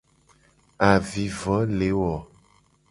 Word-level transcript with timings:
Avivo 0.91 1.57
le 1.75 1.89
wo. 1.99 2.13